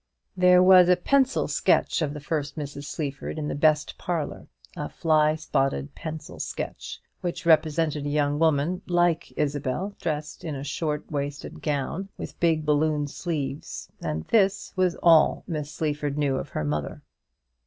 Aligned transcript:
There 0.35 0.63
was 0.63 0.89
a 0.89 0.95
pencil 0.95 1.47
sketch 1.47 2.01
of 2.01 2.15
the 2.15 2.19
first 2.19 2.57
Mrs. 2.57 2.85
Sleaford 2.85 3.37
in 3.37 3.49
the 3.49 3.53
best 3.53 3.99
parlour; 3.99 4.47
a 4.75 4.89
fly 4.89 5.35
spotted 5.35 5.93
pencil 5.93 6.39
sketch, 6.39 6.99
which 7.19 7.45
represented 7.45 8.07
a 8.07 8.09
young 8.09 8.39
woman 8.39 8.81
like 8.87 9.31
Isabel, 9.37 9.93
dressed 10.01 10.43
in 10.43 10.55
a 10.55 10.63
short 10.63 11.11
waisted 11.11 11.61
gown, 11.61 12.09
with 12.17 12.39
big 12.39 12.65
balloon 12.65 13.05
sleeves; 13.07 13.91
and 14.01 14.23
this 14.29 14.73
was 14.75 14.95
all 15.03 15.43
Miss 15.45 15.69
Sleaford 15.71 16.17
knew 16.17 16.35
of 16.37 16.49
her 16.49 16.63
mother. 16.63 17.03